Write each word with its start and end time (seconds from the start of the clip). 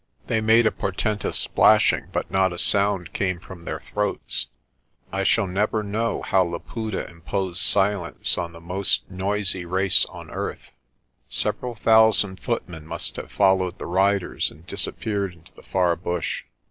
They 0.25 0.41
made 0.41 0.65
a 0.65 0.71
portentous 0.71 1.37
splashing 1.37 2.07
but 2.11 2.31
not 2.31 2.51
a 2.51 2.57
sound 2.57 3.13
came 3.13 3.39
from 3.39 3.65
their 3.65 3.81
throats. 3.93 4.47
I 5.11 5.23
shall 5.23 5.45
never 5.45 5.83
know 5.83 6.23
how 6.23 6.41
Laputa 6.43 7.07
imposed 7.07 7.59
silence 7.61 8.35
on 8.35 8.51
the 8.51 8.59
most 8.61 9.07
noisy 9.11 9.63
race 9.63 10.05
on 10.05 10.31
earth. 10.31 10.71
Several 11.29 11.75
thousand 11.75 12.39
footmen 12.39 12.87
must 12.87 13.15
have 13.17 13.31
followed 13.31 13.77
the 13.77 13.85
riders 13.85 14.49
and 14.49 14.65
dis 14.65 14.87
appeared 14.87 15.33
into 15.33 15.53
the 15.53 15.61
far 15.61 15.95
bush. 15.95 16.45